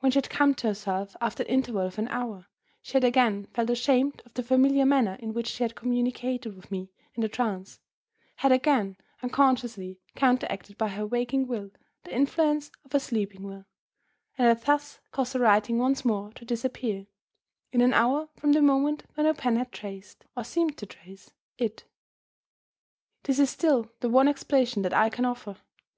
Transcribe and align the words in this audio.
When 0.00 0.10
she 0.10 0.16
had 0.16 0.30
come 0.30 0.54
to 0.54 0.68
herself, 0.68 1.14
after 1.20 1.42
an 1.42 1.50
interval 1.50 1.82
of 1.82 1.98
an 1.98 2.08
hour, 2.08 2.46
she 2.80 2.94
had 2.94 3.04
again 3.04 3.48
felt 3.52 3.68
ashamed 3.68 4.22
of 4.24 4.32
the 4.32 4.42
familiar 4.42 4.86
manner 4.86 5.18
in 5.20 5.34
which 5.34 5.46
she 5.48 5.62
had 5.62 5.74
communicated 5.74 6.56
with 6.56 6.70
me 6.70 6.90
in 7.12 7.20
the 7.20 7.28
trance 7.28 7.78
had 8.36 8.50
again 8.50 8.96
unconsciously 9.22 10.00
counteracted 10.14 10.78
by 10.78 10.88
her 10.88 11.04
waking 11.06 11.48
will 11.48 11.70
the 12.04 12.14
influence 12.14 12.70
of 12.82 12.92
her 12.92 12.98
sleeping 12.98 13.42
will; 13.42 13.66
and 14.38 14.48
had 14.48 14.62
thus 14.64 15.00
caused 15.10 15.34
the 15.34 15.38
writing 15.38 15.76
once 15.76 16.02
more 16.02 16.32
to 16.32 16.46
disappear, 16.46 17.06
in 17.70 17.82
an 17.82 17.92
hour 17.92 18.30
from 18.38 18.52
the 18.52 18.62
moment 18.62 19.02
when 19.16 19.26
the 19.26 19.34
pen 19.34 19.56
had 19.56 19.70
traced 19.70 20.24
(or 20.34 20.44
seemed 20.44 20.78
to 20.78 20.86
trace) 20.86 21.34
it. 21.58 21.84
This 23.24 23.38
is 23.38 23.50
still 23.50 23.92
the 24.00 24.08
one 24.08 24.28
explanation 24.28 24.80
that 24.80 24.94
I 24.94 25.10
can 25.10 25.26
offer. 25.26 25.58